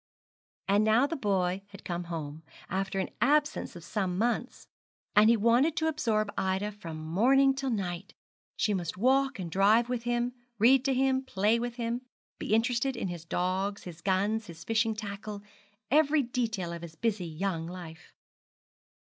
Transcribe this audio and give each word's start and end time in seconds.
And 0.67 0.83
now 0.83 1.05
the 1.05 1.15
boy 1.15 1.61
had 1.67 1.85
come 1.85 2.05
home, 2.05 2.41
after 2.71 2.97
an 2.97 3.11
absence 3.21 3.75
of 3.75 3.83
some 3.83 4.17
months, 4.17 4.65
and 5.15 5.29
he 5.29 5.37
wanted 5.37 5.75
to 5.75 5.87
absorb 5.87 6.33
Ida 6.35 6.71
from 6.71 6.97
morning 6.97 7.53
till 7.53 7.69
night. 7.69 8.15
She 8.55 8.73
must 8.73 8.97
walk 8.97 9.37
and 9.37 9.51
drive 9.51 9.89
with 9.89 10.01
him, 10.01 10.33
read 10.57 10.83
to 10.85 10.95
him, 10.95 11.21
play 11.23 11.59
with 11.59 11.75
him, 11.75 12.01
be 12.39 12.55
interested 12.55 12.95
in 12.95 13.09
his 13.09 13.25
dogs, 13.25 13.83
his 13.83 14.01
guns, 14.01 14.47
his 14.47 14.63
fishing 14.63 14.95
tackle, 14.95 15.43
every 15.91 16.23
detail 16.23 16.73
of 16.73 16.81
his 16.81 16.95
busy 16.95 17.27
young 17.27 17.67
life. 17.67 18.11